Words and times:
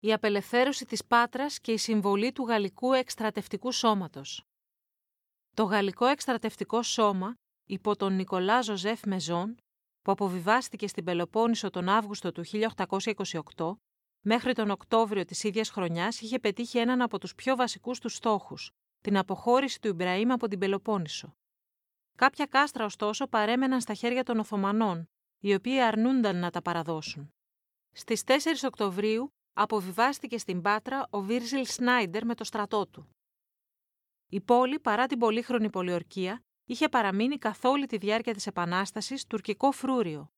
η 0.00 0.12
απελευθέρωση 0.12 0.84
της 0.84 1.04
Πάτρας 1.04 1.60
και 1.60 1.72
η 1.72 1.76
συμβολή 1.76 2.32
του 2.32 2.44
Γαλλικού 2.44 2.92
Εκστρατευτικού 2.92 3.72
Σώματος. 3.72 4.42
Το 5.54 5.64
Γαλλικό 5.64 6.06
Εκστρατευτικό 6.06 6.82
Σώμα, 6.82 7.34
υπό 7.64 7.96
τον 7.96 8.14
Νικολά 8.14 8.60
Ζωζέφ 8.60 9.00
Μεζόν, 9.06 9.56
που 10.02 10.12
αποβιβάστηκε 10.12 10.86
στην 10.88 11.04
Πελοπόννησο 11.04 11.70
τον 11.70 11.88
Αύγουστο 11.88 12.32
του 12.32 12.44
1828, 12.44 13.80
μέχρι 14.20 14.54
τον 14.54 14.70
Οκτώβριο 14.70 15.24
της 15.24 15.44
ίδιας 15.44 15.70
χρονιάς 15.70 16.20
είχε 16.20 16.38
πετύχει 16.38 16.78
έναν 16.78 17.02
από 17.02 17.18
τους 17.18 17.34
πιο 17.34 17.56
βασικούς 17.56 17.98
τους 17.98 18.14
στόχους, 18.14 18.70
την 19.00 19.16
αποχώρηση 19.16 19.80
του 19.80 19.88
Ιμπραήμ 19.88 20.32
από 20.32 20.48
την 20.48 20.58
Πελοπόννησο. 20.58 21.36
Κάποια 22.14 22.46
κάστρα, 22.46 22.84
ωστόσο, 22.84 23.26
παρέμεναν 23.26 23.80
στα 23.80 23.94
χέρια 23.94 24.24
των 24.24 24.38
Οθωμανών, 24.38 25.08
οι 25.38 25.54
οποίοι 25.54 25.80
αρνούνταν 25.80 26.36
να 26.36 26.50
τα 26.50 26.62
παραδώσουν. 26.62 27.32
Στις 27.92 28.22
4 28.24 28.64
Οκτωβρίου 28.64 29.32
αποβιβάστηκε 29.60 30.38
στην 30.38 30.62
Πάτρα 30.62 31.06
ο 31.10 31.20
Βίρζιλ 31.20 31.66
Σνάιντερ 31.66 32.24
με 32.24 32.34
το 32.34 32.44
στρατό 32.44 32.86
του. 32.86 33.08
Η 34.28 34.40
πόλη, 34.40 34.78
παρά 34.80 35.06
την 35.06 35.18
πολύχρονη 35.18 35.70
πολιορκία, 35.70 36.42
είχε 36.64 36.88
παραμείνει 36.88 37.38
καθ' 37.38 37.64
όλη 37.64 37.86
τη 37.86 37.96
διάρκεια 37.96 38.34
της 38.34 38.46
Επανάστασης 38.46 39.26
τουρκικό 39.26 39.72
φρούριο. 39.72 40.28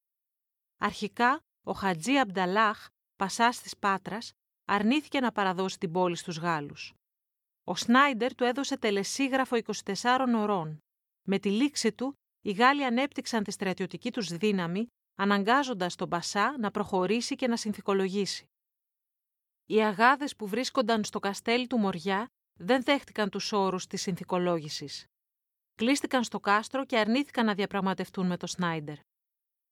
Αρχικά, 0.78 1.40
ο 1.66 1.72
Χατζή 1.72 2.18
Αμπταλάχ, 2.18 2.88
πασάς 3.16 3.60
της 3.60 3.76
Πάτρας, 3.76 4.32
αρνήθηκε 4.64 5.20
να 5.20 5.32
παραδώσει 5.32 5.78
την 5.78 5.92
πόλη 5.92 6.16
στους 6.16 6.38
Γάλλους. 6.38 6.94
Ο 7.64 7.76
Σνάιντερ 7.76 8.34
του 8.34 8.44
έδωσε 8.44 8.78
τελεσίγραφο 8.78 9.56
24 9.56 10.34
ωρών. 10.36 10.78
Με 11.28 11.38
τη 11.38 11.50
λήξη 11.50 11.92
του, 11.92 12.14
οι 12.40 12.52
Γάλλοι 12.52 12.84
ανέπτυξαν 12.84 13.44
τη 13.44 13.50
στρατιωτική 13.50 14.12
τους 14.12 14.28
δύναμη, 14.28 14.86
αναγκάζοντας 15.14 15.94
τον 15.94 16.08
Πασά 16.08 16.56
να 16.58 16.70
προχωρήσει 16.70 17.34
και 17.34 17.46
να 17.48 17.56
συνθηκολογήσει. 17.56 18.49
Οι 19.70 19.82
αγάδες 19.82 20.36
που 20.36 20.46
βρίσκονταν 20.46 21.04
στο 21.04 21.18
καστέλι 21.18 21.66
του 21.66 21.78
Μοριά 21.78 22.30
δεν 22.58 22.82
δέχτηκαν 22.82 23.30
τους 23.30 23.52
όρους 23.52 23.86
της 23.86 24.02
συνθηκολόγησης. 24.02 25.06
Κλείστηκαν 25.74 26.24
στο 26.24 26.40
κάστρο 26.40 26.84
και 26.84 26.98
αρνήθηκαν 26.98 27.46
να 27.46 27.54
διαπραγματευτούν 27.54 28.26
με 28.26 28.36
τον 28.36 28.48
Σνάιντερ. 28.48 28.96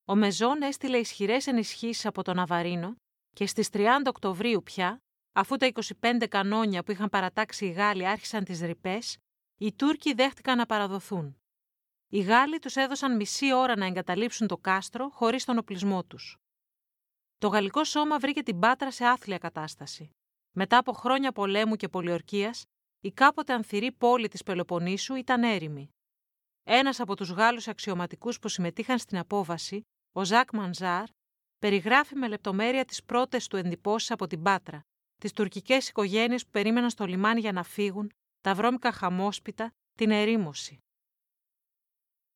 Ο 0.05 0.15
Μεζόν 0.15 0.63
έστειλε 0.63 0.97
ισχυρές 0.99 1.47
ενισχύσεις 1.47 2.07
από 2.07 2.23
τον 2.23 2.39
Αβαρίνο 2.39 2.97
και 3.31 3.47
στις 3.47 3.69
30 3.73 3.87
Οκτωβρίου 4.07 4.63
πια, 4.63 4.99
αφού 5.33 5.57
τα 5.57 5.71
25 6.01 6.27
κανόνια 6.29 6.83
που 6.83 6.91
είχαν 6.91 7.09
παρατάξει 7.09 7.67
οι 7.67 7.71
Γάλλοι 7.71 8.07
άρχισαν 8.07 8.45
τις 8.45 8.61
ρηπές, 8.61 9.17
οι 9.59 9.73
Τούρκοι 9.73 10.15
δέχτηκαν 10.15 10.57
να 10.57 10.67
παραδοθούν. 10.67 11.39
Οι 12.09 12.21
Γάλλοι 12.21 12.59
τους 12.59 12.77
έδωσαν 12.77 13.17
μισή 13.17 13.53
ώρα 13.53 13.77
να 13.77 13.87
εγκαταλείψουν 13.87 14.47
το 14.47 14.57
κάστρο 14.57 15.09
χωρίς 15.09 15.45
τον 15.45 15.59
οπλισμό 15.59 16.05
τους. 16.05 16.37
Το 17.39 17.49
γαλλικό 17.49 17.85
σώμα 17.85 18.19
βρήκε 18.19 18.43
την 18.43 18.59
Πάτρα 18.59 18.91
σε 18.91 19.05
άθλια 19.05 19.39
κατάσταση. 19.39 20.11
Μετά 20.53 20.79
από 20.79 20.93
χρόνια 20.93 21.33
πολέμου 21.33 21.77
και 21.77 21.89
πολιορκίας, 21.89 22.65
η 23.01 23.11
κάποτε 23.11 23.53
ανθυρή 23.53 23.93
πόλη 23.93 24.29
της 24.29 24.43
Πελοποννήσου 24.43 25.15
ήταν 25.15 25.43
έρημη. 25.43 25.89
Ένας 26.63 27.01
από 27.01 27.17
τους 27.17 27.31
Γάλλους 27.31 27.69
αξιωματικούς 27.69 28.39
που 28.39 28.49
συμμετείχαν 28.49 28.99
στην 28.99 29.19
απόβαση, 29.19 29.83
ο 30.13 30.25
Ζακ 30.25 30.53
Μανζάρ, 30.53 31.09
περιγράφει 31.59 32.15
με 32.15 32.29
λεπτομέρεια 32.29 32.85
τις 32.85 33.05
πρώτες 33.05 33.47
του 33.47 33.57
εντυπώσεις 33.57 34.11
από 34.11 34.27
την 34.27 34.43
Πάτρα, 34.43 34.81
τις 35.17 35.33
τουρκικές 35.33 35.89
οικογένειες 35.89 36.45
που 36.45 36.51
περίμεναν 36.51 36.91
στο 36.91 37.07
λιμάνι 37.07 37.41
για 37.41 37.53
να 37.53 37.63
φύγουν, 37.63 38.13
τα 38.41 38.55
βρώμικα 38.55 38.93
χαμόσπιτα, 38.93 39.73
την 39.95 40.11
ερήμωση. 40.11 40.79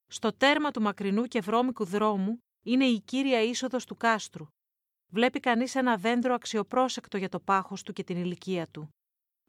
Στο 0.06 0.32
τέρμα 0.36 0.70
του 0.70 0.82
μακρινού 0.82 1.24
και 1.24 1.40
βρώμικου 1.40 1.84
δρόμου 1.84 2.38
είναι 2.62 2.84
η 2.84 3.00
κύρια 3.00 3.42
είσοδος 3.42 3.84
του 3.84 3.96
κάστρου, 3.96 4.46
βλέπει 5.12 5.40
κανείς 5.40 5.74
ένα 5.74 5.96
δέντρο 5.96 6.34
αξιοπρόσεκτο 6.34 7.16
για 7.16 7.28
το 7.28 7.40
πάχος 7.40 7.82
του 7.82 7.92
και 7.92 8.04
την 8.04 8.16
ηλικία 8.16 8.66
του. 8.68 8.88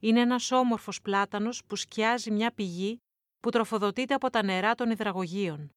Είναι 0.02 0.20
ένας 0.20 0.50
όμορφος 0.50 1.00
πλάτανος 1.00 1.64
που 1.64 1.76
σκιάζει 1.76 2.30
μια 2.30 2.52
πηγή 2.52 2.98
που 3.40 3.50
τροφοδοτείται 3.50 4.14
από 4.14 4.30
τα 4.30 4.42
νερά 4.42 4.74
των 4.74 4.90
υδραγωγείων. 4.90 5.68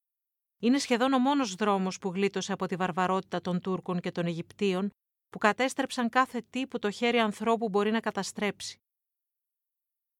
Είναι 0.61 0.77
σχεδόν 0.77 1.14
ο 1.14 1.20
μόνος 1.20 1.55
δρόμος 1.55 1.97
που 1.97 2.09
γλίτωσε 2.09 2.53
από 2.53 2.65
τη 2.65 2.76
βαρβαρότητα 2.76 3.42
των 3.42 3.61
Τούρκων 3.61 3.99
και 3.99 4.11
των 4.11 4.26
Αιγυπτίων, 4.26 4.89
που 5.30 5.37
κατέστρεψαν 5.37 6.09
κάθε 6.09 6.42
τι 6.49 6.67
που 6.67 6.80
το 6.80 6.92
χέρι 6.92 7.20
ανθρώπου 7.20 7.70
μπορεί 7.70 7.92
να 7.92 7.99
καταστρέψει. 7.99 8.77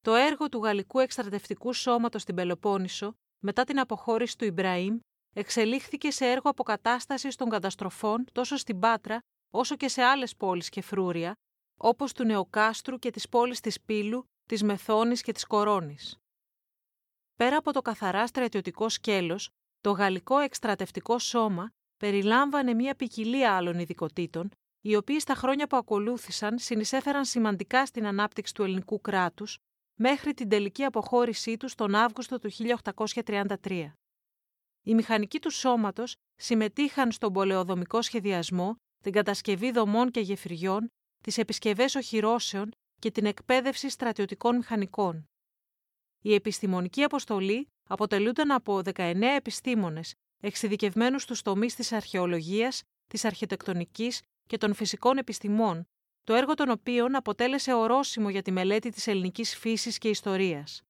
Το 0.02 0.16
έργο 0.16 0.50
του 0.50 0.64
Γαλλικού 0.64 1.00
Εκστρατευτικού 1.00 1.74
Σώματος 1.74 2.22
στην 2.22 2.36
Πελοπόννησο, 2.36 3.14
μετά 3.44 3.64
την 3.64 3.80
αποχώρηση 3.80 4.38
του 4.38 4.46
Ιμπραήμ, 4.46 5.00
εξελίχθηκε 5.36 6.12
σε 6.12 6.26
έργο 6.26 6.50
αποκατάστασης 6.50 7.36
των 7.36 7.50
καταστροφών 7.50 8.26
τόσο 8.32 8.58
στην 8.58 8.80
Πάτρα 8.80 9.20
όσο 9.58 9.76
και 9.76 9.88
σε 9.88 10.02
άλλες 10.02 10.36
πόλεις 10.36 10.70
και 10.70 10.82
φρούρια, 10.82 11.36
όπως 11.78 12.14
του 12.14 12.24
Νεοκάστρου 12.24 13.00
και 13.00 13.10
της 13.12 13.30
πόλης 13.30 13.60
της 13.60 13.82
Πύλου, 13.82 14.24
της 14.46 14.64
Μεθόνης 14.64 15.22
και 15.22 15.32
της 15.32 15.46
Κορώνης. 15.46 16.18
Πέρα 17.36 17.58
από 17.58 17.74
το 17.74 17.82
καθαρά 17.82 18.28
στρατιωτικό 18.28 18.90
σκέλος, 18.90 19.50
το 19.82 19.92
Γαλλικό 19.92 20.38
Εκστρατευτικό 20.38 21.20
Σώμα 21.20 21.70
περιλάμβανε 21.98 22.74
μια 22.74 22.96
ποικιλία 22.96 23.56
άλλων 23.56 23.80
ειδικοτήτων, 23.80 24.50
οι 24.82 24.96
οποίοι 24.96 25.20
στα 25.20 25.36
χρόνια 25.36 25.68
που 25.68 25.78
ακολούθησαν 25.78 26.60
συνεισέφεραν 26.60 27.26
σημαντικά 27.26 27.86
στην 27.86 28.06
ανάπτυξη 28.06 28.54
του 28.54 28.64
ελληνικού 28.64 29.02
κράτους, 29.02 29.58
μέχρι 30.00 30.34
την 30.34 30.50
τελική 30.50 30.84
αποχώρησή 30.84 31.58
τους 31.58 31.76
τον 31.76 31.96
Αύγουστο 31.96 32.40
του 32.40 32.50
1833. 32.50 33.94
Οι 34.84 34.94
μηχανικοί 34.94 35.40
του 35.40 35.50
σώματος 35.50 36.16
συμμετείχαν 36.36 37.12
στον 37.12 37.34
πολεοδομικό 37.34 38.02
σχεδιασμό 38.02 38.78
την 39.08 39.16
κατασκευή 39.16 39.72
δομών 39.72 40.12
και 40.12 40.20
γεφυριών, 40.20 40.92
τις 41.24 41.38
επισκευές 41.38 41.96
οχυρώσεων 41.96 42.72
και 43.00 43.12
την 43.12 43.26
εκπαίδευση 43.26 43.90
στρατιωτικών 43.90 44.56
μηχανικών. 44.56 45.30
Η 46.24 46.34
επιστημονική 46.34 47.04
αποστολή 47.04 47.68
αποτελούνταν 47.90 48.52
από 48.52 48.82
19 48.84 49.36
επιστήμονες, 49.36 50.14
εξειδικευμένους 50.44 51.22
στους 51.22 51.42
τομείς 51.42 51.76
της 51.76 51.92
αρχαιολογίας, 51.92 52.82
της 53.08 53.26
αρχιτεκτονικής 53.26 54.22
και 54.48 54.58
των 54.58 54.74
φυσικών 54.74 55.18
επιστημών, 55.18 55.88
το 56.24 56.34
έργο 56.34 56.54
των 56.54 56.70
οποίων 56.70 57.16
αποτέλεσε 57.16 57.74
ορόσημο 57.74 58.30
για 58.30 58.42
τη 58.42 58.52
μελέτη 58.52 58.90
της 58.90 59.08
ελληνικής 59.08 59.58
φύσης 59.58 59.98
και 59.98 60.10
ιστορίας. 60.10 60.82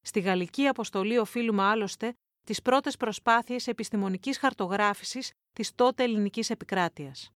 Στη 0.00 0.20
γαλλική 0.20 0.66
αποστολή 0.66 1.18
οφείλουμε 1.18 1.62
άλλωστε 1.62 2.14
τις 2.44 2.62
πρώτες 2.62 2.96
προσπάθειες 2.96 3.66
επιστημονικής 3.66 4.38
χαρτογράφησης 4.38 5.32
της 5.52 5.74
τότε 5.74 6.02
ελληνικής 6.02 6.50
επικράτειας. 6.50 7.28